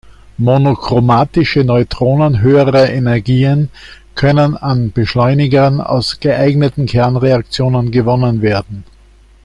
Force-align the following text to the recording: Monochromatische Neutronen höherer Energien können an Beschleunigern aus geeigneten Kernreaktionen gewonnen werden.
Monochromatische 0.39 1.63
Neutronen 1.63 2.41
höherer 2.41 2.89
Energien 2.89 3.69
können 4.15 4.57
an 4.57 4.91
Beschleunigern 4.91 5.79
aus 5.79 6.19
geeigneten 6.19 6.87
Kernreaktionen 6.87 7.91
gewonnen 7.91 8.41
werden. 8.41 8.83